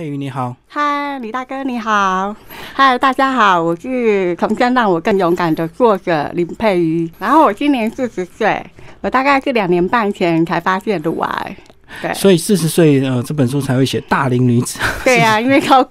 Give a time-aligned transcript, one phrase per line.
[0.00, 2.34] 佩瑜你好，嗨，李大哥你好，
[2.72, 8.64] 嗨，大家好，我是《从前让我更勇敢》的作者林佩瑜，然后我今年四十岁，
[9.02, 11.54] 我大概是两年半前才发现乳癌，
[12.00, 15.86] 对，所以四十岁呃这本书才会写大龄女子，对呀、因为靠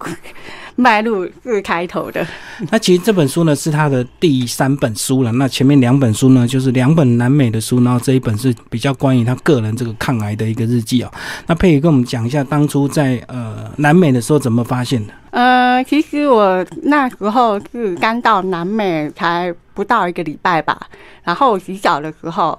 [0.80, 2.26] 迈入字开头的，
[2.72, 11.12] 那其实这本书呢是他的第三本书了，那前面两本书呢就是两本南美的书，然后这一本是比较关于他个人这个抗癌的一个日记哦。
[11.48, 15.14] 那佩瑜跟我们讲一下当初在呃南美的时候怎么发现的？
[15.32, 20.80] 呃，其实我那时候是刚到南美才不到一个礼拜吧，
[21.24, 22.58] 然后洗澡的时候，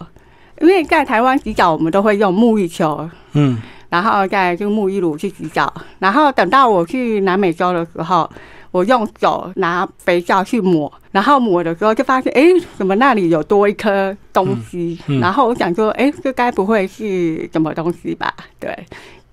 [0.60, 3.58] 因为在台湾洗澡我们都会用沐浴球，嗯
[3.90, 8.30] 然后再用沐浴乳去洗澡，然后等到我去南美洲的时候，
[8.70, 12.42] 我用手拿肥皂去抹，然后抹的时候就发现，哎，
[12.78, 14.98] 怎么那里有多一颗东西？
[15.08, 18.32] 嗯嗯然后我想说，哎，这该不会是什么东西吧？
[18.58, 18.74] 对，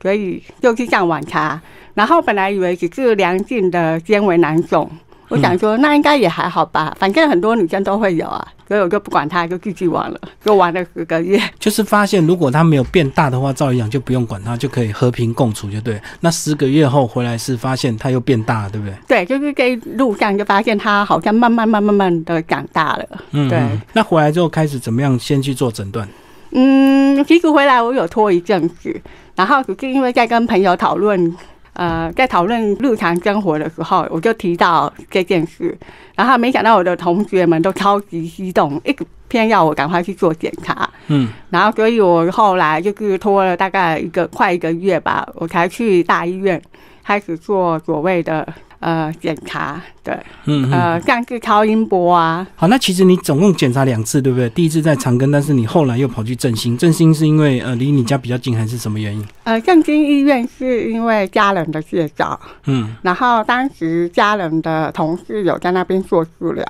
[0.02, 1.62] 所以就去上网查，
[1.94, 4.90] 然后本来以为只是良性的纤维囊肿。
[5.30, 11.42] 我想说，那应该也还好吧，反正很多女生都会有啊，所以我就不管它，就继续玩了， 就玩了十个月。
[11.60, 16.02] 就是发现如果它没有变大的话，照理讲就不用管它，就可以和平共处，就对。
[16.22, 18.96] 那十个月后回来是发现它又变大了，对不对？
[19.08, 23.06] 对，就是在路上就发现他好像慢慢、慢慢、慢慢的长大了。
[23.32, 25.18] 嗯，对嗯那回来之后开始怎么样？
[25.20, 26.08] 先去做诊断。
[26.52, 29.02] 嗯，其实回来我有拖一阵子，
[29.36, 31.36] 然后只是因为在跟朋友讨论，
[31.78, 35.78] 呃，在讨论日常生活的时候，我就提到这件事，
[36.16, 38.96] 然后没想到我的同学们都超级激动，一
[39.28, 41.30] 偏要我赶快去做检查，嗯。
[41.52, 46.60] 然后所以我后来就是拖了大概一个快一个月吧，我才去大医院
[47.04, 48.48] 开始做所谓的
[48.80, 50.14] 呃检查，对。
[50.46, 50.72] 嗯嗯。
[50.72, 54.50] 呃，像是超音波啊，好，那其实你总共检查两次，对不对？
[54.52, 56.78] 第一次在长庚，但是你后来又跑去振兴。
[56.78, 59.26] 振兴是因为呃离你家比较近，还是什么原因？
[59.44, 66.66] 呃，正兴医院是因为家人的介绍，嗯然后当时家人的同事有在那边做治疗，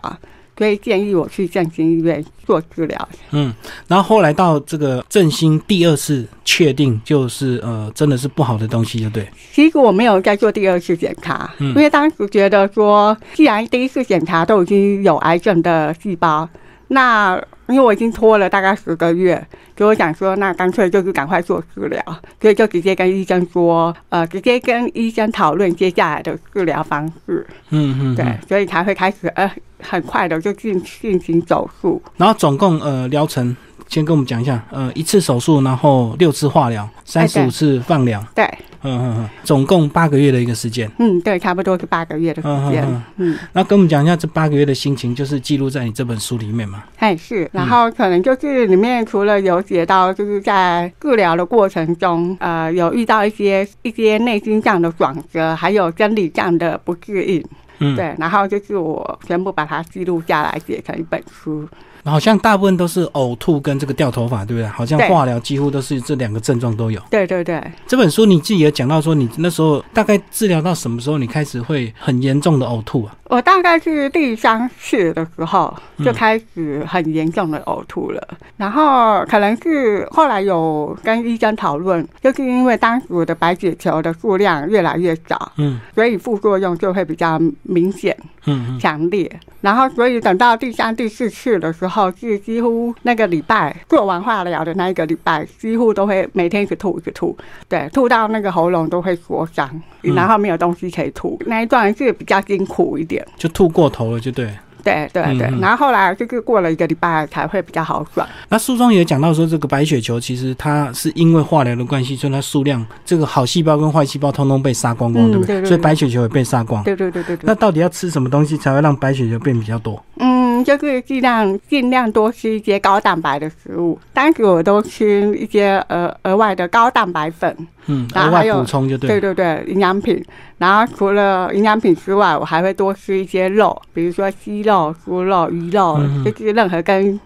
[0.58, 3.10] 所以建议我去正兴医院做治疗。
[3.32, 3.54] 嗯。
[3.88, 9.28] 然后后来到这个振兴第二次确定就是呃真的是不好的东西，就对。
[9.54, 16.48] 其实我没有再做第二次检查，嗯因为当时觉得说，既然第一次检查都已经有癌症的细胞，
[16.89, 19.36] 那因为我已经拖了大概十个月，
[19.77, 22.02] 所以我想说，那干脆就是赶快做治疗，
[22.42, 28.15] 所以就直接跟医生说，呃，直接跟医生讨论接下来的治疗方式，嗯嗯。
[28.15, 32.02] 对，所以才会开始呃很快的就进进行手术。
[32.15, 33.54] 然后总共呃疗程，
[33.89, 38.49] 先跟我们讲一下，呃一次手术，然后六次化疗，三十五次放疗，对，
[38.87, 40.89] 嗯嗯嗯，总共八个月的一个时间。
[40.99, 43.37] 嗯，对，差不多是八个月的时间，嗯嗯。
[43.53, 46.83] 那跟我们讲一下这八个月的心情，就是记录在你这本书里面嘛。
[46.98, 57.43] 哎是，然后可能就是里面除了有写到，就是在治疗的过程中，呃，有遇到一些一些内心上的转折，还有生理上的不适应，
[57.80, 57.95] 嗯，。
[57.95, 61.67] 对，然后就是我全部把它记录下来，写成一本书。
[62.10, 64.68] 好像大部分都是呕吐跟这个掉头发，对不对？
[64.70, 67.00] 好像化疗几乎都是这两个症状都有。
[67.10, 73.16] 对对对，这本书你自己也讲到说，你那时候大概治疗到什么时候，你开始会很严重的呕吐啊？
[73.30, 78.26] 我大概是第三次的时候嗯就开始很严重的呕吐了，
[78.56, 88.16] 然后可能是后来有跟医生讨论，就是因为当时我的白血球的数量越来越少，嗯所以副作用就会比较明显、
[88.46, 89.30] 嗯嗯强烈。
[89.60, 97.36] 然后，所以等到第三、第四次的时候，好是几乎那个礼拜做完化疗的那一个礼拜，几乎都会每天一直吐，一直吐，
[97.68, 99.68] 对，吐到那个喉咙都会灼伤，
[100.02, 101.42] 然后没有东西可以吐。
[101.48, 103.26] 那一段是比较辛苦一点。
[103.36, 104.48] 就吐过头了，就对。
[104.87, 108.27] 对对对，然后后来就是过了一个礼拜才会比较好转。
[108.49, 115.64] 那书中也讲到说，这个白血球其实它是因为化疗的关系，所以它数量这个好细胞跟坏细胞通通被杀光光，对不对？
[115.65, 116.83] 所以白血球也被杀光。
[116.83, 120.03] 对对对对对，那到底要吃什么东西才会让白血球变比较多？
[120.20, 123.99] 嗯，就是尽量尽量多吃一些高蛋白的食物。
[124.14, 127.55] 当时我都吃一些额额外的高蛋白粉，
[127.86, 129.07] 嗯，额外补充就对。
[129.09, 130.24] 对对对，营养品。
[130.57, 137.20] 然后除了营养品之外，我还会多吃一些肉，比如说鸡肉、猪肉、鱼肉，就是任何跟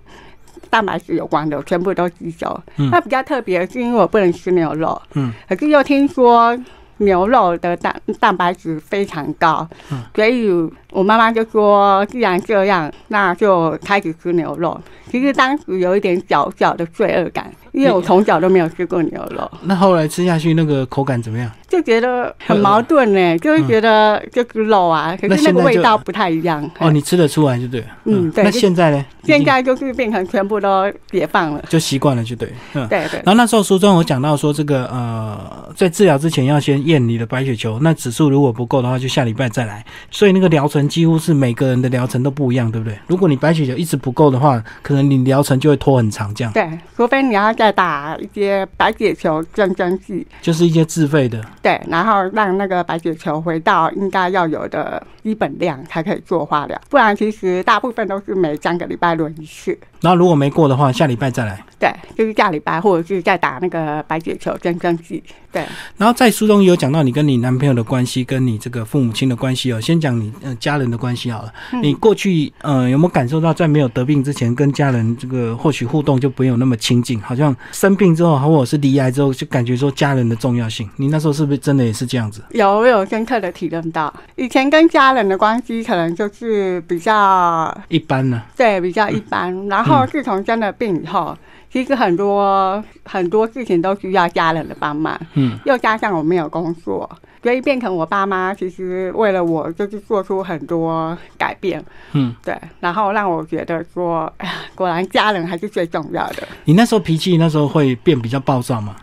[0.69, 2.47] 蛋白质有关的，我全部都吸收。
[2.77, 6.57] 嗯那比较特别的是，因为我不能吃牛肉，嗯，可是又听说
[6.97, 10.51] 牛肉的蛋蛋白质非常高，嗯所以
[10.91, 14.79] 我妈妈就说，既然这样，那就开始吃牛肉。
[15.11, 21.51] 其实当时有一点小小的罪恶感，因为我从小都没有吃过牛肉，那后来吃下去那个口感怎么样？
[21.67, 26.69] 就觉得很矛盾呢， 就是觉得就是肉啊，可是那个味道不太一样。
[26.79, 27.83] 哦，你吃得出来就对。
[28.05, 28.43] 嗯，对。
[28.43, 29.05] 那现在呢？
[29.23, 32.51] 现在就是变成全部都解放了，就习惯了就对。
[32.73, 33.21] 嗯，对对。
[33.23, 35.39] 然后那时候书中有讲到说，这个呃，
[35.75, 39.85] 在治疗之前要先验你的白血球，那指数如果不够的话，就下礼拜再来。
[40.09, 42.97] 所以那个疗程几乎是每个人的疗程都不一样，对不对？
[43.07, 46.51] 如果你白血球一直不够的话，可能你疗程就会拖很长，这样。
[46.53, 51.43] 对，除非你要再打一些白血球增生剂，就是一些自费的。
[51.61, 56.79] 对，然后让那个白血球回到应该要有的基本量，才可以做化疗。
[56.89, 59.77] 不然，其实大部分都是每三个礼拜轮一次。
[60.01, 61.63] 然后如果没过的话，下礼拜再来。
[61.81, 65.21] 对，就是下礼拜或者是在打那个白血球增生剂。
[65.51, 65.65] 对。
[65.97, 69.81] 然后在书中有讲到你跟你男朋友的关系，跟你这个父母亲的关系哦。
[69.81, 71.51] 先讲你呃家人的关系好了。
[71.81, 77.19] 你过去呃有没有感受到，在没有得病之前，跟家人这个或许互动就没有那么亲近？
[77.19, 80.87] 好像生病之后，或者是离癌之后，就感觉说家人的重要性。
[80.97, 82.43] 你那时候是不是真的也是这样子？
[82.51, 88.43] 有，我有深刻的体认到，以前跟家人的关系可能就是比较一般呢。
[88.55, 89.67] 对，比较一般。
[89.67, 91.35] 然后自从真的病以后。
[91.71, 97.09] 其实很多很多事情都需要家人的帮忙，嗯，又加上我没有工作，
[97.41, 104.31] 所以变成我爸妈其实为了我就是做出很多改变，嗯，对，然后让我觉得说，
[104.75, 106.47] 果然家人还是最重要的。
[106.65, 108.95] 你那时候脾气那时候会变比较暴躁吗？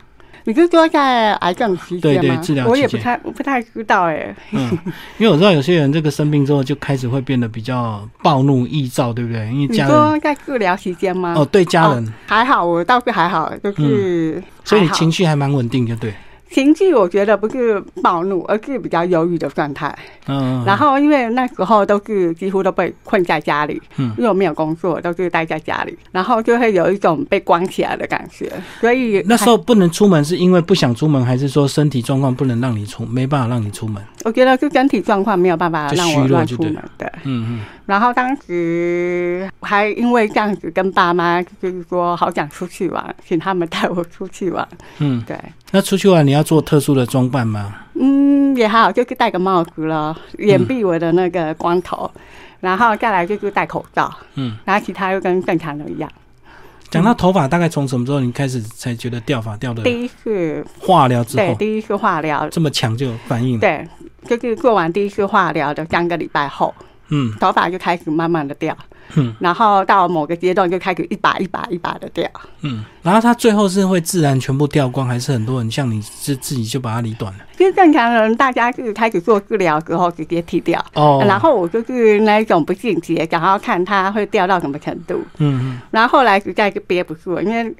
[0.49, 2.43] 你是说在癌症期间吗？
[2.67, 4.35] 我也不太不太知道哎。
[4.53, 4.71] 嗯，
[5.19, 9.47] 因为我知道有些人这个生病之后就开始会变得比较暴怒易躁，对不对？
[9.53, 9.95] 因为家人。
[9.95, 11.35] 你说在治疗期间吗？
[11.37, 14.43] 哦，对，家人还好，我倒是还好，就是。
[14.65, 16.15] 所以你情绪还蛮稳定，就对。
[16.51, 19.97] 情绪我觉得不是暴怒，而是比较忧郁的状态。
[20.27, 28.51] 嗯，然后因为那时候都是几乎都被困在家里，嗯，因为我没有工作，都是待在家里，然后就会有一种被关起来的感觉。
[28.81, 34.03] 所以那时候不能出门，是因为不想出门，还是说身体状况不能让你出，没办法让你出门？
[34.25, 36.75] 我觉得是身体状况没有办法让我乱出门。
[36.99, 37.61] 的，嗯嗯。
[37.87, 44.67] 然后当时还因为这样子跟爸妈就是说好想出去玩，请他们带我出去玩。
[44.99, 45.39] 嗯，对。
[45.71, 47.75] 那出去玩你要做特殊的装扮吗？
[47.95, 52.11] 嗯，也还好，就是戴个帽子了，掩蔽我的那个光头，
[52.61, 54.13] 然后再来就是戴口罩。
[54.35, 56.11] 嗯，然后其他又跟正常人一样。
[56.91, 59.83] 讲到头发，大概从什么时候你开始才觉得掉发掉的？
[59.83, 63.61] 第一次化疗之后，对，第一次化疗这么强就反应。
[63.61, 63.87] 对，
[64.27, 66.75] 就是做完第一次化疗的三个礼拜后。
[67.11, 68.77] 嗯，头发就开始慢慢的掉，
[69.17, 72.29] 嗯，然后到某个阶段就开始一把一把一把的掉，
[72.61, 77.41] 嗯，然后它最后是会自然全部掉光，还是很多人像你是自己就把它理短了？
[77.57, 87.75] 其实正常人大家是开始做治疗之后直接剃掉，哦，然后我就是那一种不信邪，想要看它会掉到什么程度，嗯嗯，然后后来实在是憋不住，因为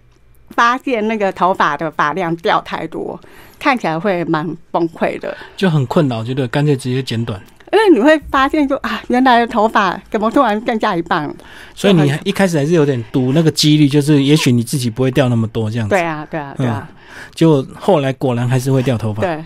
[0.51, 3.21] 发现那个头发的发量掉太多，
[3.59, 7.39] 看起来会蛮崩溃的，就很困扰，觉得干脆直接剪短。
[7.73, 11.33] 因为你会发现，说啊，原来的头发怎么突然更加一半？
[11.75, 15.95] 所以你一开始还是有点赌那个几率，就是也许你自己不会掉那么多这样子。
[15.95, 16.89] 对啊，对啊，对啊。
[17.35, 19.23] 就后来果然还是会掉头发。
[19.23, 19.45] 对，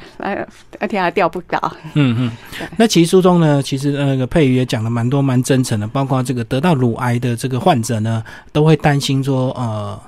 [0.78, 1.58] 而且还掉不着。
[1.94, 2.32] 嗯嗯。
[2.76, 8.22] 那其实书中呢，其实那个佩瑜也讲了蛮多蛮真诚的，包括这个得到乳癌的这个患者呢，
[8.52, 9.98] 都会担心说呃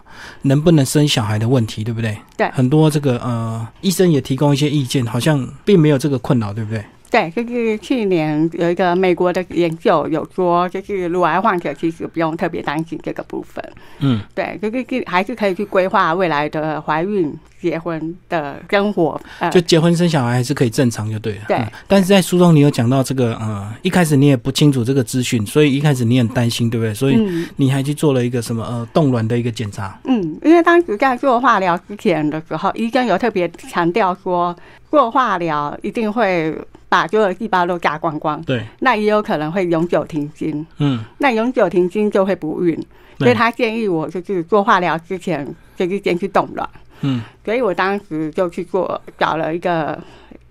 [0.42, 2.16] 能不能生小孩的问题，对不对？
[2.36, 2.50] 对。
[2.50, 6.84] 很多这个呃医生也提供一些意见，好像并没有这个困扰，对不对？
[7.14, 13.64] 对，就是去年有一个美国的研究有说，就是乳癌患者其实不用特别担心这个部分。
[14.00, 17.32] 嗯，对，就是还是可以去规划未来的怀孕。
[17.64, 19.18] 结婚的生活，
[19.50, 21.44] 就结婚生小孩还是可以正常就对了。
[21.48, 21.58] 对，
[21.88, 26.92] 但是在书中你有讲到这个，呃，一开始你也不清楚这个资讯，所以一开始你很担心，对不对？
[26.92, 27.18] 所以
[27.56, 29.98] 你还去做了一个什么呃冻卵的一个检查。
[30.04, 34.54] 嗯，因为当时在做化疗之前的时候，医生有特别强调说，
[34.90, 36.54] 做化疗一定会
[36.88, 38.40] 把所有细胞都炸光光。
[38.42, 40.66] 对，那也有可能会永久停经。
[40.78, 42.78] 嗯，那永久停经就会不孕，
[43.18, 46.68] 所以他建议我就是做化疗之前就是先去冻卵。
[47.00, 50.00] 嗯，所以我当时就去做，找了一个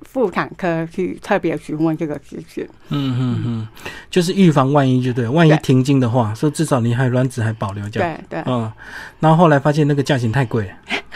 [0.01, 2.67] 妇产科去特别询问这个事情。
[2.89, 3.67] 嗯嗯嗯，
[4.11, 8.15] 就是预防万一，就对，万一停经的话，说至少你还卵子还保留这样。
[8.29, 8.43] 对对。
[8.45, 8.71] 嗯，
[9.19, 10.69] 然后后来发现那个价钱太贵，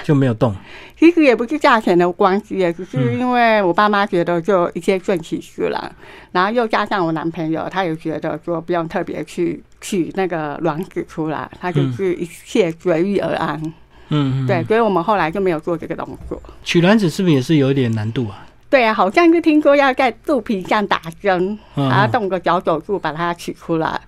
[0.08, 0.56] 就没有动。
[0.98, 5.96] 其实也不是价钱的关系，也只是因为我爸妈觉得就一切顺其自然，
[6.32, 13.62] 然后又加上我男朋友，他也觉得说不用特别去取那个卵子出来，他就是一切随遇而安。
[14.08, 16.42] 嗯，对，所以我们后来就没有做这个动作。
[16.64, 18.48] 取卵子是不是也是有一点难度啊？
[18.70, 24.00] 对啊，好像是听说要在肚皮上打针，然后动个小手术把它取出来。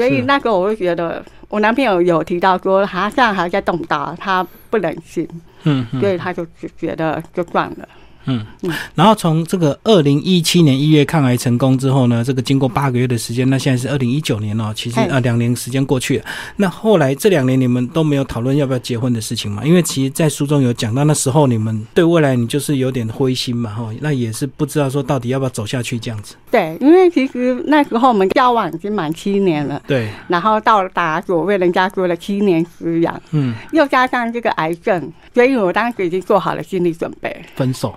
[0.00, 5.28] 所以那个我就觉得，我男朋友有提到说，他现在还在动刀，他不忍心，
[5.64, 6.00] 嗯嗯。
[6.00, 6.46] 所以他就
[6.78, 7.88] 觉得就算了。
[8.26, 8.44] 嗯，
[8.94, 16.24] 然后从这个二零一七年一月抗癌成功之后呢，这个经过八个月的时间，那现在是二零一九年哦，其实哎呃两年时间过去了。
[16.56, 19.64] 那后来这两年你们都没有讨论要不要结婚的事情嘛？
[19.64, 26.34] 因为其实，在书中有讲到，那时候你们对未来你就是有点灰心嘛，哈，那也是不知道说到底要不要走下去这样子。
[26.50, 37.44] 对，因为其实那时候我们交往已经满七年了，对，然后到达所谓人家说的七年之痒，嗯，又加上这个癌症，所以我当时已经做好了心理准备。
[37.54, 37.94] 分手，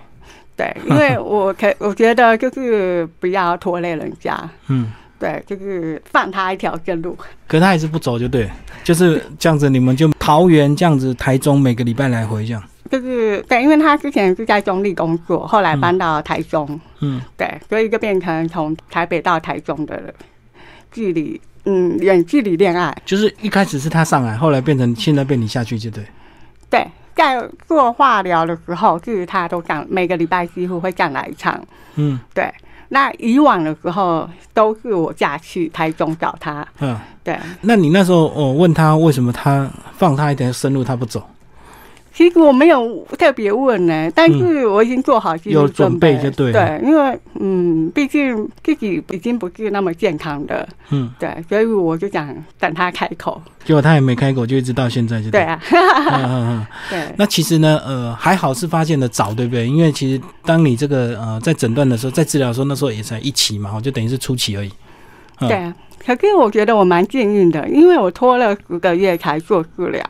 [0.56, 7.18] 对， 因为我可我觉得就是不要拖累人家，嗯，对，就是放他一条生路。
[7.48, 8.50] 可他还是不走就对，
[8.84, 12.64] 就是这样子，你们就桃园这样子，台中每个礼拜来回这样。
[12.92, 20.14] 就是对，因为他之前是在中立工作，后来搬到台中，嗯，对，所以就变成从台北到台中的
[20.92, 22.96] 距离，嗯，远距离恋爱。
[23.04, 26.04] 就是一开始是他上来，后来变成现在变你下去就对。
[26.70, 31.60] 对，在做化疗的时候，就是他都讲每个礼拜几乎会上来一场。
[31.96, 32.52] 嗯对，
[32.90, 36.68] 那以往的时候都是我假去台中找他。
[36.80, 41.24] 嗯，对，那你那时候我、问他为什么他放他一点生路他不走？
[42.14, 53.42] 其实我没有特别问呢，但是我已经做好心理有准备备就对了对，因为嗯，毕竟自己已经不是那么健康的，嗯，对，所以我就想等他开口。
[53.66, 55.44] 结果他也没开口，就一直到现在就对对。
[55.44, 56.68] 啊，嗯嗯嗯。
[56.92, 59.66] 对，那其实呢，呃，还好是发现的早，对不对？
[59.66, 64.72] 因为其实当你这个呃在诊断的时候，在治疗的时候，那时候也才一期嘛，就等于是初期而已。
[65.40, 65.74] 嗯对啊。
[66.06, 70.04] 可是我觉得我蛮幸运的，因为我拖了十个月才做治疗。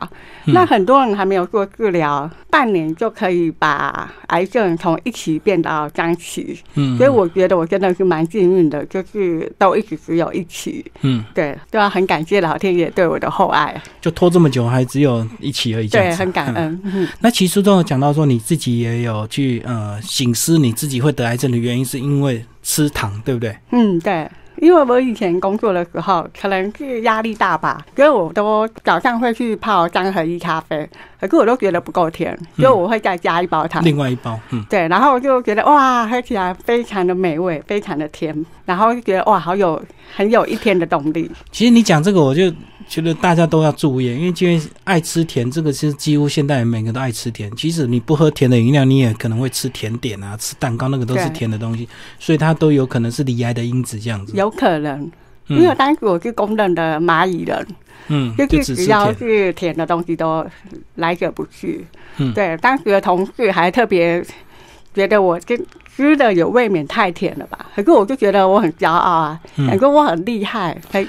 [0.46, 10.84] 嗯那很多人还没有做治疗，半年就可以把癌症从一期变到三期，嗯，所以我觉得我真的是蛮幸运的，就是都一直只有一期。
[11.00, 16.52] 嗯，对，都要很感谢老天爷对我的厚爱，就拖这么久，还只有一期而已，对，很感。
[16.52, 16.80] 嗯恩。
[16.84, 23.56] 嗯那其实都有讲到说，你自己也有去呃醒思你自己会得癌症的原因，是因为吃糖，对不对？
[23.70, 24.28] 嗯，对。
[24.56, 30.88] 因为我以前工作的时候，可能是压力大吧，所以我都早上会去泡三合一咖啡，
[31.20, 33.84] 可是我都觉得不够甜，所以我会再加一包糖。
[33.84, 38.34] 另外一包，嗯，对，然后我就觉得哇，喝起来非常的美味，非常的甜，
[38.64, 39.82] 然后就觉得哇，好有
[40.14, 41.30] 很有一天的动力。
[41.50, 42.44] 其实你讲这个，我就
[42.88, 47.50] 觉得大家都要注意，因为今天爱吃甜，这个是几乎现代人每个都爱吃甜。
[47.56, 51.88] 即使你不喝甜的饮料，你也可能会吃甜点啊，吃蛋糕，那个都是甜的东西，
[52.18, 54.32] 所以它都有可能是离癌的因子这样子。
[54.36, 55.10] 有可能，
[55.48, 57.66] 因为嗯当时我是公认的蚂蚁人，
[58.08, 60.46] 嗯，就就是只要，是甜的东西都
[60.96, 61.86] 来者不拒。
[62.18, 64.24] 嗯对，当时的同事还特别
[64.94, 65.58] 觉得我这
[65.96, 67.66] 吃的也未免太甜了吧？
[67.74, 71.08] 可是我就觉得我很骄傲啊，嗯感觉我很厉害，很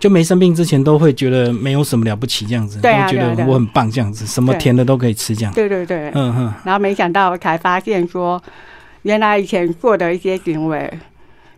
[0.00, 5.52] 就没生病之前都会觉得没有什么了不起这样子，对觉得我很棒这样子，什么甜的都可以吃这样。
[5.52, 6.10] 对对对。
[6.14, 8.42] 嗯哼，然后没想到才发现说，
[9.02, 10.90] 原来以前做的一些行为，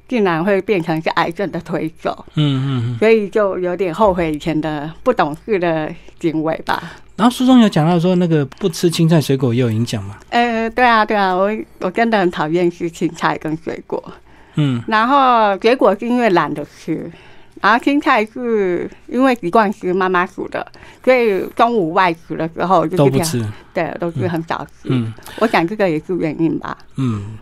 [0.09, 2.99] 竟然会变成是癌症的推手，嗯嗯嗯。
[2.99, 6.93] 所以就有点后悔以前的不懂事的行为吧。
[7.15, 10.17] 然后书中有讲到说，那个不吃青菜水果也有影响嘛？
[10.31, 14.03] 呃，对啊，对啊，我我真的很讨厌吃青菜跟水果，
[14.57, 17.09] 嗯然后水果是因为懒得吃，
[17.63, 20.67] 然后青菜是因为习惯吃妈妈煮的，
[21.05, 23.43] 所以中午外食的时候就都不吃。
[23.73, 24.89] 对，都是很少吃。
[24.91, 26.77] 嗯我想这个也是原因吧。
[26.97, 27.39] 嗯，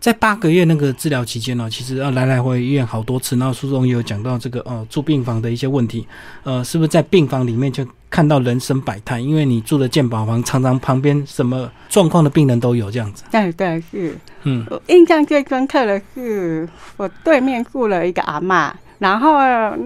[0.00, 6.06] 在八个月那个治疗期间呢、其实呃来来回医院好多次，然后书中也有讲到这个呃住病房的一些问题，
[6.44, 9.20] 呃是不是在病房里面就看到人生百态？
[9.20, 13.24] 因为你住的健保房，常常旁边什么状况的病人都有这样子。
[13.30, 14.16] 对对是。
[14.44, 16.66] 嗯我印象最深刻的是，
[16.96, 18.70] 我对面住了一个阿嬷，
[19.04, 19.36] 然后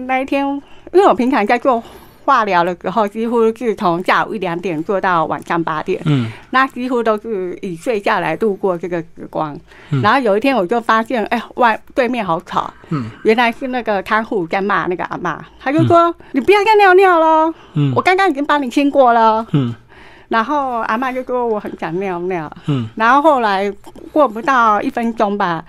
[0.07, 0.45] 那一天，
[0.93, 1.83] 因为我平常在做
[2.23, 6.31] 化疗的时候，几乎是从下午一两点做到晚上八点，嗯。
[6.51, 9.53] 那几乎都是以睡觉来度过这个时光。
[9.89, 10.01] 嗯。
[10.01, 13.09] 然后有一天我就发现，哎，外对面好吵，嗯。
[13.25, 17.91] 原来是那个看护在骂那个阿嬷，他就说：“你不要再尿尿喽，嗯。
[17.93, 19.45] 我刚刚已经帮你清过了。
[19.51, 19.75] 嗯”
[20.29, 22.87] 然后阿嬷就说：“我很想尿尿。”嗯。
[22.95, 23.69] 然后后来
[24.13, 25.61] 过不到一分钟吧，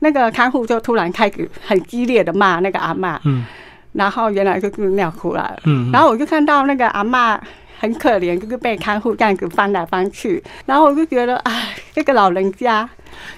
[0.00, 3.44] 那个看护就突然开始很激烈的骂那个阿嬷，嗯。
[3.92, 5.60] 然后原来就是尿出来了。
[5.64, 7.38] 嗯，然后我就看到那个阿嬷
[7.80, 12.88] 很可怜，就是被看护这样子翻来翻去，然后我就觉得，哎，这个老人家，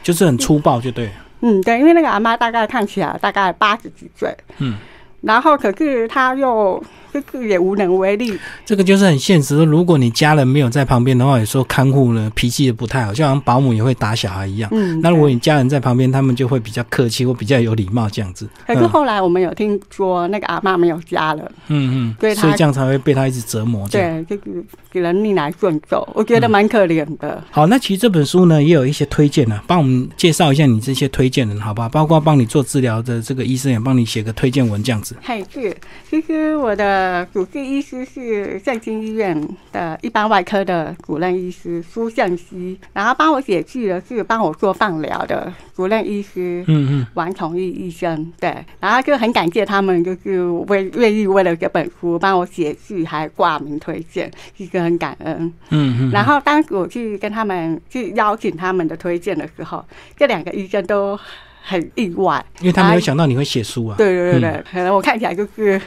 [0.03, 1.07] 就是很粗暴，就对。
[1.07, 1.13] 了。
[1.43, 4.77] 嗯，对，因为那个阿妈大概看起来大概八十几岁，嗯。
[5.23, 7.10] 然后可是她又就是
[7.49, 8.39] 也无能为力。
[8.65, 14.71] 这个就是很现实的，如果你家人没有在旁边的话，有时候看护呢脾气也不太好，就好像保姆也会打小孩一样。
[14.73, 18.49] 嗯，那如果你家人在旁边，他们就会比较客气或比较有礼貌这样子。
[18.67, 23.89] 可是后来我们有听说那个阿妈没有家了，嗯嗯，对他所以这样才会被他一直折磨。
[23.89, 27.43] 对，就是给人逆来顺受，我觉得蛮可怜的。
[27.51, 31.89] 好，那其实这本书呢也有一些推荐呢，帮我们介绍一下你这些推荐人，好不好？
[31.89, 35.17] 包括帮你做治疗的这个医生也帮你写个推荐文这样子。
[35.23, 35.77] 嘿，是，
[36.09, 37.00] 其实我的
[37.33, 55.53] 主治医师是圣经医院的一般外科的主任医师苏胜熙，然后帮我写序的是帮我做放疗的主任医师嗯嗯，王崇义医生，对，然后就很感谢他们，就是为愿意为了这本书帮我写序，还挂名推荐，一个很感恩。
[55.71, 59.85] 嗯嗯，然后当我去跟他们去邀请他们的推荐的时候，
[60.17, 61.19] 这两个医生都
[61.63, 62.45] 很意外。
[62.61, 63.97] 因为他没有想到你会写书啊。
[63.97, 65.81] 对对对对，可能我看起来就是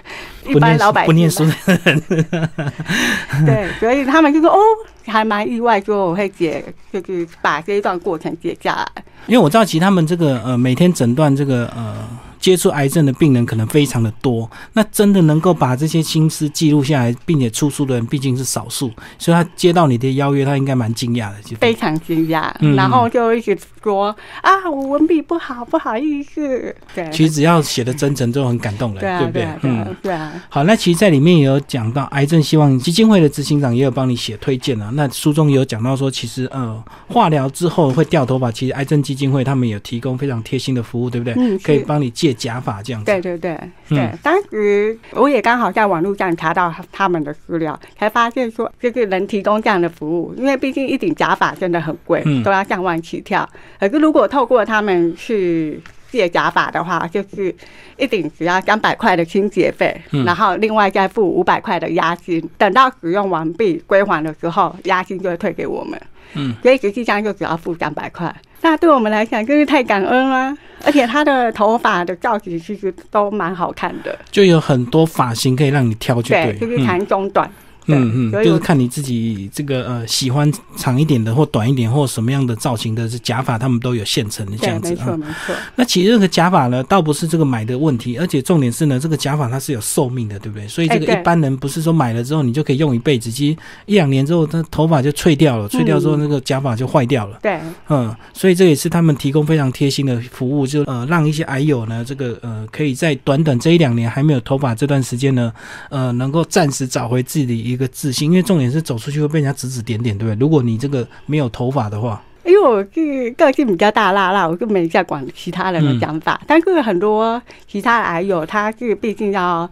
[0.46, 1.54] 一般老百姓不念书的
[1.84, 2.04] 人
[3.46, 4.58] 对，所以他们就说哦，
[5.06, 9.04] 还蛮意外，说我会写，就是把这一段过程写下来。
[9.28, 11.96] 因为我知道，其实他们这个呃每天诊断这个呃
[12.44, 26.76] 接触癌症的病人可能非常的多，那真的能够把这些心思记录下来，并且出书的人毕竟是少数，所以他接到你的邀约，他应该蛮惊讶的，就非常惊讶，嗯然后就一直说啊，我文笔不好，不好意思。
[26.94, 29.58] 对，其实只要写的真诚，就很感动人，对啊，不对对啊，？
[29.62, 34.92] 对啊嗯。，对啊，好，那其实，在里面也有讲到癌症希望基金会的执行长也有帮你写推荐啊。
[34.96, 41.34] 那书中也有讲到说，其实呃，化疗之后会掉头发，其实癌症基金会他们有提供非常贴心的服务，对不对？
[41.38, 43.06] 嗯，可以帮你借假发这样子。
[43.06, 43.52] 对对对
[43.90, 53.48] 嗯对，当时我也刚好在网络上查到他们的资料，才发现说就是能提供这样的服务，因为毕竟一顶假发真的很贵，嗯都要上万起跳。
[53.80, 57.54] 可是如果透过他们去借假发的话，就是
[57.98, 66.00] 一顶只要三百块的清洁费，嗯然后另外再付五百块的押金，等到使用完毕归还的时候，押金就会退给我们。
[66.36, 70.58] 嗯，所以实际上就只要付三百块，那对我们来讲真是太感恩了。
[70.86, 76.58] 而且他的头发的造型其实都蛮好看的，就有很多发型可以让你挑，就对。
[76.60, 77.50] 就是嗯长中短。
[77.86, 84.96] 对嗯嗯，就是看你自己这个呃喜欢长一点的或短一点或什么样的造型的这假发，他们都有现成的这，样子没。
[84.96, 85.56] 错嗯没错。
[85.76, 90.68] 那其实这个假发呢，倒不是这个买的问题，而且重点是呢，这个假发它是有寿命的，对不对？
[90.68, 97.40] 所以这个一般人不是说买了之后你就可以用一辈子，其实一两年之后，它头发就脆掉了，脆掉之后嗯那个假发就坏掉了。
[97.42, 97.60] 对，
[97.90, 105.52] 嗯，所以这也是他们提供非常贴心的服务，就呃让一些癌友呢，这个呃可以在短短这一两年还没有头发这段时间呢，
[105.90, 110.40] 呃能够暂时找回自己的一个自信，因为重点是走出去会被人家指指点点，对不对？
[110.40, 116.40] 如果你这个没有头发的话，因为我是个性比较大辣辣，我就没在管其他人的想法。
[116.46, 119.70] 但是很多其他的癌友，他是毕竟要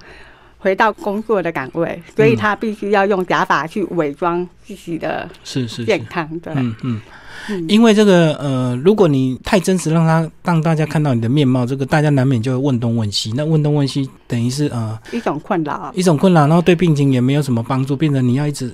[0.58, 6.28] 回到工作的岗位，所以他必须要用假发去伪装自己的是是是，健康。
[6.40, 6.76] 对，嗯嗯。
[6.84, 7.02] 嗯
[7.68, 13.32] 因为这个呃，如果你太真实，让他让大家看到你的面貌，这个大家难免就会问东问西。
[13.36, 15.92] 那问东问西，等于是呃一种困扰。
[15.96, 18.74] 一种困扰，然后对病情也没有什么帮助，变成你要一直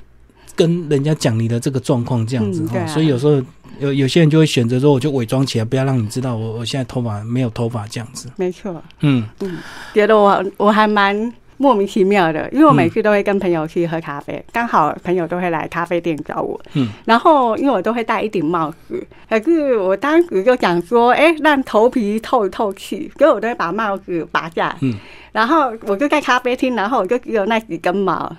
[0.55, 3.41] 跟人家讲你的这个状况这样子哈、嗯对啊所以有时候
[3.79, 8.27] 有有些人就会选择说，我就伪装起来，不要让你知道我我现在头发没有头发这样子。
[8.35, 9.57] 没错，嗯嗯，
[9.93, 24.93] 觉得我我还蛮莫名其妙的，因为我每次都会跟朋友去喝咖啡，刚、好朋友都会来咖啡店找我，嗯，然后因为我都会戴一顶帽子，可是我当时就想说，哎、让头皮透一透气，所以我都会把帽子拔下来，嗯，
[25.31, 28.35] 然后我就在咖啡厅，然后我就只有那几根毛。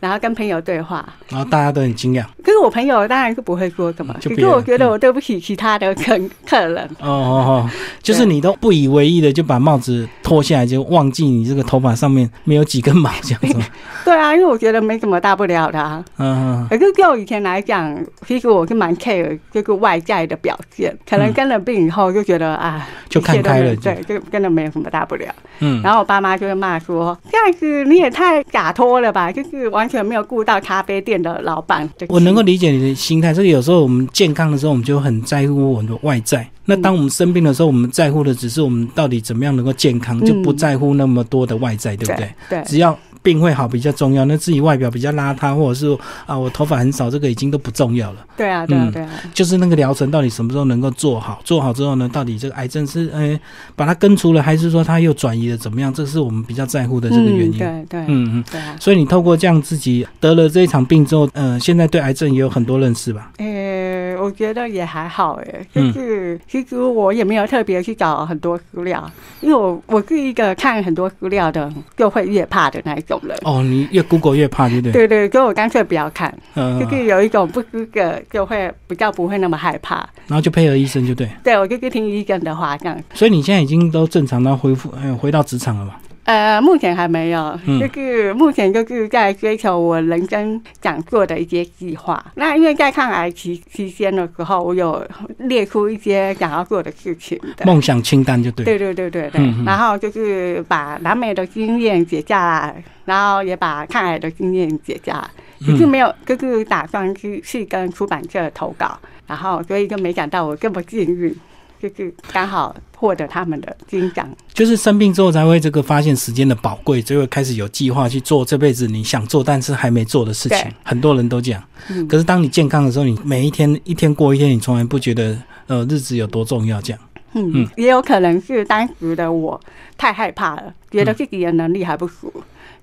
[0.00, 2.24] 然后跟朋友对话，然后大家都很惊讶。
[2.44, 7.70] 可是我朋友当然是不会说什么，可是我觉得我对不起其他的客客人，哦哦哦，
[8.02, 13.70] 就是你都不以为意的就把帽子脱下来，就忘记你这个头发上面没有几根毛这样子。
[14.04, 16.04] 对啊，因为我觉得没什么大不了的、啊。
[16.16, 25.26] 嗯嗯可是就以前来讲，其实我是蛮 care 这个外在的表现，可能跟了病以后就觉得啊，就看开了对，就真的没有什么大不了。
[25.60, 36.46] 嗯，然后我爸妈就会骂说：“这样子你也太洒脱了吧，就是完全没有顾到咖啡店的老板。”我能够理解你的心态，所以有时候我们健康的时候，我们就很在乎我们的外在。
[36.64, 42.28] 那当我们生病的时候，我们在乎的只是我们到底怎么样能够健康，嗯就不在乎那么多的外在，对不对？
[42.50, 42.60] 对？
[42.60, 42.96] 对只要
[43.28, 45.86] 病会好比较重要，那自己外表比较邋遢，或者是
[46.24, 48.24] 啊我头发很少，这个已经都不重要了。
[48.38, 51.38] 对啊，对啊嗯，对啊，就是那个疗程到底什么时候能够做好？
[51.44, 53.38] 做好之后呢，到底这个癌症是呃
[53.76, 55.92] 把它根除了，还是说它又转移了怎么样？
[55.92, 57.56] 这是我们比较在乎的这个原因。
[57.56, 58.44] 嗯、对对，嗯嗯。
[58.50, 58.74] 对啊。
[58.80, 63.30] 所以你透过这样自己得了这一场病之后，呃，现在对癌症也有很多认识吧？
[63.36, 63.97] 呃，我
[64.28, 69.10] 我觉得也还好哎，就是其实我也没有特别去找很多资料，
[69.40, 73.34] 因为我我是一个看很多资料的就会越怕的那一种人。
[73.44, 74.92] 哦，你越 Google 越怕，对不对？
[74.92, 81.26] 对对，所以我干脆不要看，就是有一种不知个就会比较不会那么害怕，然后就配合医生就对。
[81.42, 83.02] 对，我就是听医生的话这样。
[83.14, 85.94] 所以你现在已经都正常到恢复，还有回到职场了吗？
[86.28, 92.22] 呃，目前还没有，就是目前就是在追求我人生想做的一些计划。
[92.34, 95.02] 那因为在抗癌期期间的时候，我有
[95.38, 98.62] 列出一些想要做的事情的梦想清单，就对。
[98.62, 99.54] 对对对对对。
[99.64, 105.30] 然后就是把南美的经验写下来，然后也把抗癌的经验写下来。
[105.66, 111.34] 就是没有，就是打算去去跟出版社投稿，然后所以就没想到我这么幸运。
[111.80, 120.58] 就是刚好获得他们的金奖，就是生病之后才会这个发现时间的宝贵，就会开始有计划去做这辈子你想做但是还没做的事情。
[120.82, 121.62] 很多人都这样，
[122.08, 125.36] 可是当你健康的时候，你每一天一天过一天，你从来不觉得
[125.68, 126.82] 呃日子有多重要。
[126.82, 127.00] 这样，
[127.34, 129.60] 嗯嗯，也有可能是当时的我
[129.96, 132.32] 太害怕了，觉得自己的能力还不足，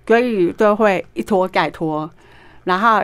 [0.08, 2.10] 所以就会一拖再拖，
[2.63, 3.01] 然后。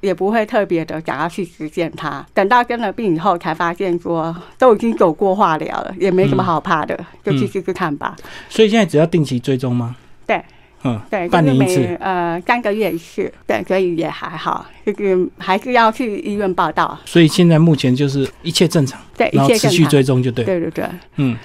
[0.00, 8.16] 也不会特别的想要去实践它，等到生了病以后才发现说都已经走过化疗了，也没什么好怕的，就去试试看吧。
[8.48, 9.96] 所以现在只要定期追踪吗？
[10.26, 10.42] 对，
[10.84, 16.98] 嗯，对，半年一次，呃，三个月一次，对，所以也还好，就是还是要去医院报道。
[17.04, 20.84] 所以现在目前就是一切正常，对，一切持续追踪就对，对对对，
[21.16, 21.36] 嗯。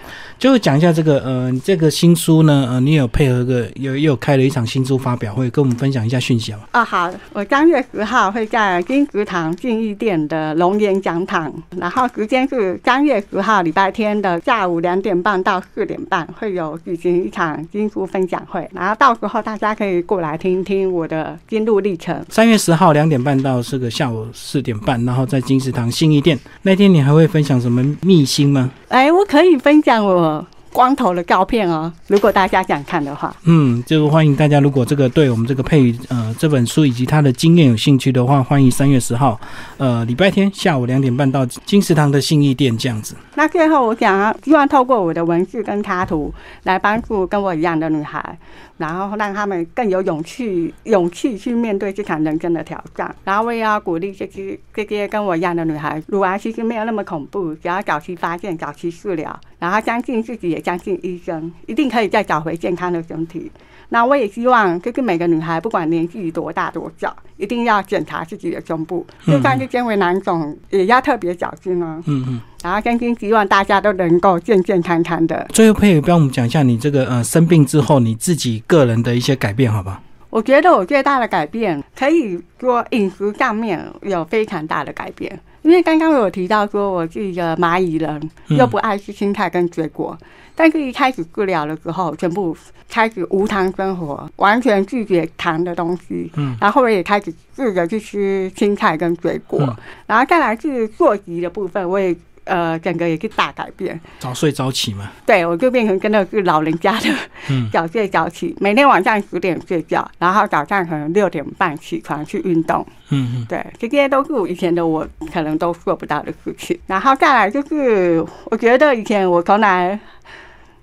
[0.41, 6.61] 就讲一下这个，呃，这个新书呢，呃，你有配合个有又开了一场新书发表会，跟我们分享一下讯息吗？
[6.71, 22.19] 啊，好，我三月十号会在金石堂静义店的龙岩讲堂，然后时间是三月十号礼拜天的下午两点半到四点半，会有举行一场新书分享会，然后到时候大家可以过来听听我的心路历程。
[22.29, 28.69] 三月十号两点半看到这个下午四点半，然后在金石堂新一店那天，你还会分享什么秘辛吗？
[28.89, 30.45] 哎，我可以分享我。
[30.73, 34.59] 光头的照片哦，如果大家想看的话，嗯，就欢迎大家。
[34.59, 39.39] 如果这个对我们这个配呃这本书以及他的经验有兴趣的话，欢迎三月十号，
[39.77, 43.15] 呃礼拜天下午两点半到金石堂的信义店这样子。
[43.35, 48.37] 那最后我想希望透过我的文字跟插图来帮助跟我一样的女孩，
[48.77, 53.13] 然后让他们更有勇气勇气去面对这场人生的挑战。
[53.23, 60.59] 然后我也要鼓励这些这些跟我一样的女孩，乳癌其实没有那么恐怖，只要早期发现、早期治疗，然后相信自己也。
[60.61, 63.51] 相信医生一定可以再找回健康的身体。
[63.89, 72.01] 那我也希望，就是每个女孩，不管年纪多大多小，一定要检查自己的胸部，就算是纤维囊肿，也要特别小心哦。
[72.07, 72.41] 嗯嗯。
[72.63, 75.45] 然后，真心希望大家都能够健健康康的。
[75.51, 80.01] 最后，佩宇帮我们讲一下你这个呃生病之后你自己个人的一些改变，好吧？
[80.29, 85.37] 我觉得我最大的改变，可以说饮食上面有非常大的改变。
[85.61, 90.17] 因为刚刚有提到说我是一个蚂蚁人，又不爱吃青菜跟水果，
[90.55, 92.55] 但是一开始治疗了之后，全部
[92.89, 96.31] 开始无糖生活，完全拒绝糖的东西。
[96.35, 99.59] 嗯，然后我也开始试着去吃青菜跟水果，
[100.07, 102.15] 然后再来是作息的部分，我也。
[102.43, 105.11] 呃，整个也是大改变，早睡早起嘛。
[105.25, 107.09] 对，我就变成跟那个老人家的，
[107.71, 112.85] 早睡早起，每天晚上十点睡觉，然后早上可能六点半起床去运动。
[113.09, 116.77] 嗯嗯，对，这些都是我以前的我可能都做不到的事情。
[116.87, 119.99] 然后再来就是，我觉得以前我从来，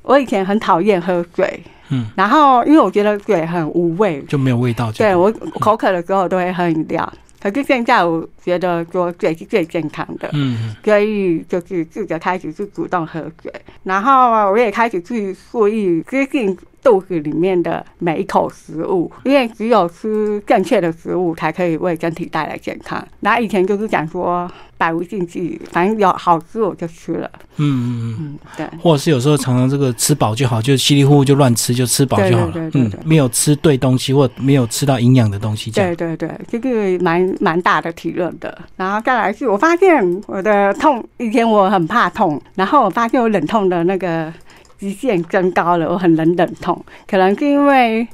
[0.03, 1.63] 我以前很讨厌喝水。
[1.91, 4.93] 嗯，然后因为我觉得水很无味，就没有味道。
[4.93, 7.13] 对我口渴的时候都会喝饮料。
[7.41, 13.53] 可是现在我觉得说水是最健康的，嗯，所以就是自己开始去主动喝水，
[13.85, 16.57] 然后我也开始去注意接近。
[16.83, 23.07] 肚子里面的每一口食物，因为只有吃正确的食物，才可以为身体带来健康。
[23.21, 27.31] 那以前就是讲说百无禁忌，反正有好吃我就吃了。
[27.57, 28.67] 嗯嗯嗯，对。
[28.81, 32.53] 或者是有时候常常这个吃饱就好，就稀里糊涂就乱吃，就吃饱就好了。
[32.53, 35.71] 对对对，没有吃对东西，或没有吃到营养的东西。
[35.73, 38.57] 对对对，这个蛮蛮大的体论的。
[38.77, 44.33] 然后再来是我发现我的痛，以前我很怕痛，然后我发现我忍痛的那个。
[44.79, 48.07] 极限增高了，我很冷忍痛，可能是因为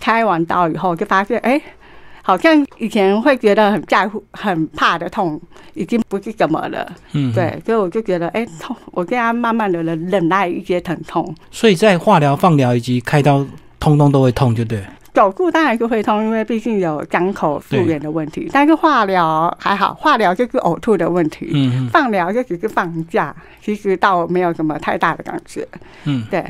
[0.00, 1.60] 开完刀以后就发现，哎，
[2.22, 5.40] 好像以前会觉得很在乎、很怕的痛，
[5.74, 6.90] 已经不是什么了。
[7.12, 11.34] 嗯，对，所以我就觉得，哎，痛，我现在慢慢的忍忍耐一些疼痛。
[11.50, 13.46] 所以在化疗、放疗以及开刀，
[13.78, 14.82] 通通都会痛，就对。
[15.18, 18.48] 手术当然是会痛，因为毕竟有伤口复原的问题。
[18.52, 21.50] 但是化疗还好，化疗就是呕吐的问题。
[21.52, 25.66] 嗯放疗就只是放假，其实倒没有什么太大的感觉。
[26.04, 26.44] 嗯，对。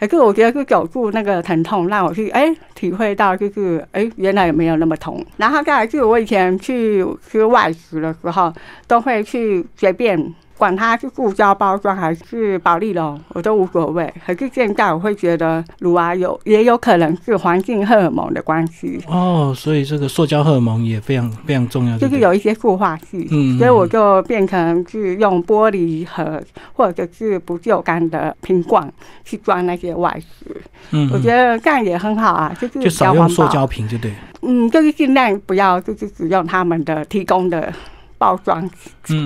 [0.00, 5.22] 可是我觉得是走过那个疼痛，让我去哎体会到，就是哎原来也没有那么痛。
[5.36, 8.50] 然后再来是我以前去吃外食的时候，
[8.86, 10.34] 都会去随便。
[10.56, 14.12] 管它是塑胶包装还是保利龙，我都无所谓。
[14.26, 26.40] 可是现在我会觉得乳癌有也有可能是环境荷尔蒙的关系哦，所以这个塑胶荷尔蒙也非常非常重要，就是有一些塑化剂，嗯，所以我就变成是用玻璃盒
[26.72, 28.92] 或者是不锈钢的瓶罐
[29.24, 30.62] 去装那些外食。
[30.92, 34.12] 嗯，我觉得这样也很好啊，就是就少用塑胶瓶就对。
[34.42, 37.72] 嗯，就是尽量不要就是使用他们的提供的。
[38.18, 38.68] 包装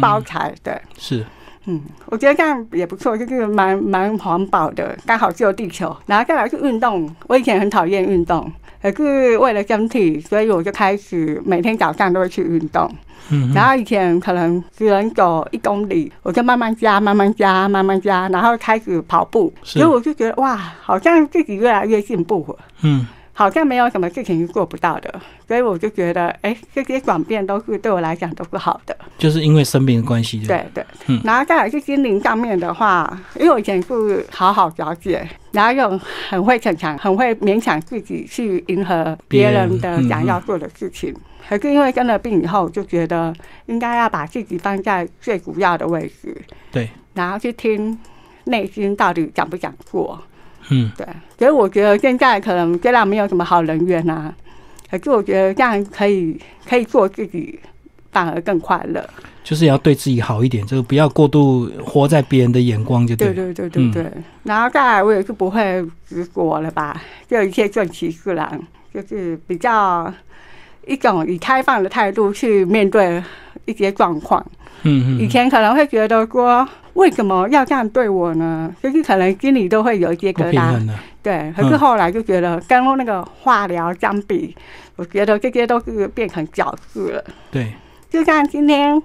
[0.01, 1.25] 包材的，是，
[1.67, 5.95] 嗯，我觉得这样也不错，就是蛮蛮环保的，刚好救地球。
[6.07, 8.51] 然后再来是运动，我以前很讨厌运动，
[8.83, 12.91] 可是为了身体，所以我就开始每天早上都会去运动。
[13.31, 22.65] 嗯，然后以前可能只能走一公里，我就慢慢加，慢慢加，慢慢加，然后开始跑步，所以我就觉得哇，好像自己越来越进步了。
[22.83, 23.07] 嗯。
[23.39, 25.15] 好像没有什么事情是做不到的，
[25.47, 28.99] 所以我就觉得，哎，这些转变都是对我来讲都是好的。
[29.17, 31.21] 就是因为生病的关系，对对，嗯。
[31.23, 41.15] 然后再来是心灵上面的话，因为我以前是好好了解，然后又很会逞强，很会勉强自己去迎合别人的想要做的事情。
[41.49, 43.33] 可是因为生了病以后，就觉得
[43.67, 46.37] 应该要把自己放在最主要的位置，
[46.73, 47.97] 对，然后去听
[48.47, 50.21] 内心到底想不想做。
[50.71, 51.07] 嗯，对，
[51.39, 54.33] 所以我觉得现在可能虽然没有什么好人缘呐，
[54.91, 57.59] 可是我觉得这样可以可以做自己，
[58.13, 59.09] 反而更快乐。
[59.43, 63.33] 就是要对自己好一点，就不要过度活在别人的眼光，就对。
[63.33, 64.13] 对对对对对。
[64.43, 68.61] 然后再来，我也是不会执着了吧，就一切顺其自然，
[68.93, 70.13] 就是比较
[70.87, 73.23] 一种以开放的态度去面对
[73.65, 74.45] 一些状况。
[74.83, 75.19] 嗯嗯。
[75.19, 76.69] 以前可能会觉得说。
[76.99, 78.75] 为什么要这样对我呢？
[78.83, 80.81] 就是可能心里都会有一些疙瘩，
[81.23, 81.53] 对。
[81.57, 84.53] 可是后来就觉得跟那个化疗相比，
[84.97, 87.25] 我觉得这些都是变成小事了。
[87.53, 87.73] 对，
[88.11, 89.01] 就像今天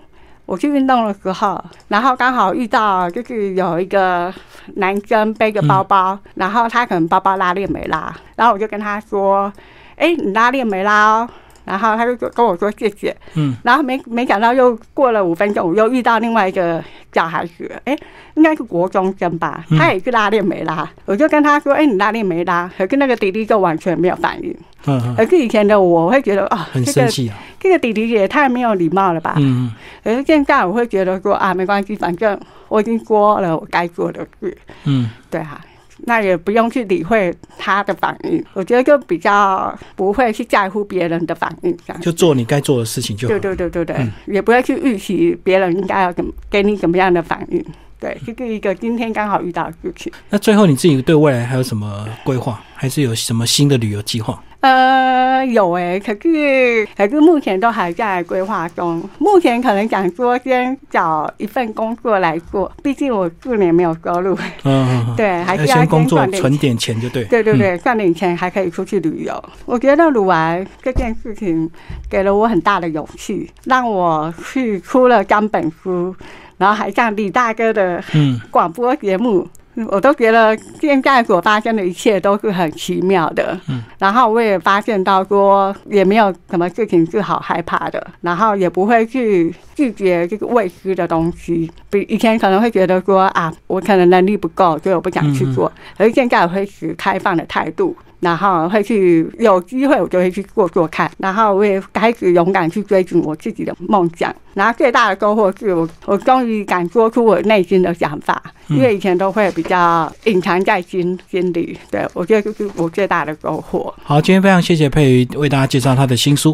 [0.47, 4.34] 我去运动的时候，然后刚好遇到就是有一个
[4.77, 9.53] 男生背个包包，然后他可能包包拉链没拉，然后我就跟他说
[9.97, 11.29] ：“哎，你拉链没拉哦。”
[11.65, 17.97] 然后他就跟我说谢谢，嗯，然后没没想到又过了五分钟，我又遇到另外一个小孩子，哎，
[18.36, 29.71] 应该是国中生吧，他也是拉链没拉，我就跟他说，哎，你拉链没拉，可是那个弟弟就完全没有反应，嗯，可是以前的我会觉得啊，很生气啊，这个弟弟也太没有礼貌了吧，嗯，
[30.04, 35.62] 可是现在我会觉得说啊，没关系，反正我已经说了我该做的事，嗯，对哈。
[36.06, 43.30] 那也不用去理会他的反应，我觉得就比较不会去在乎别人的反应，这样就做你该做的事情就好。
[43.30, 47.63] 对对对对对，也不会去预期别人应该要怎给你怎么样的反应。
[48.00, 50.12] 对，这是一个今天刚好遇到的事情。
[50.30, 54.44] 那最后你自己对未来还有什么规划，还是有什么新的旅游计划？
[54.63, 59.04] 呃，有诶，可是可是目前都还在规划中。
[59.17, 64.38] 目前可能想说先找一份工作来做，毕竟我四年没有收入。
[64.63, 67.26] 嗯， 对，还是要先工作存点钱就对。
[67.26, 69.43] 对对对，赚点钱还可以出去旅游。
[69.65, 71.69] 我觉得鲁玩这件事情
[72.10, 76.15] 给了我很大的勇气，让我去出了三本书，
[76.58, 78.02] 然后还上李大哥的
[78.49, 79.45] 广播节目。
[79.88, 91.72] 我都觉得现在所发生的一切都是很奇妙的，嗯，然后我也发现到说也没有什么事情是好害怕的，然后也不会去拒绝这个未知的东西。
[91.90, 97.96] 比以前可能会觉得说啊，我可能能力不够，所以我不想去做，而现在我会持开放的态度。
[98.24, 101.12] 然后会去有机会，我就会去做做看。
[101.18, 104.34] 然后我也开始勇敢去追寻我自己的梦想。
[104.54, 111.78] 然后最大的收获是我，我终于敢说出我内心的想法，因为以前都会比较隐藏在心心里。
[111.92, 113.94] 对我觉得就是我最大的收获。
[114.04, 116.52] 好，今天非常谢谢佩瑜为大家介绍他的新书。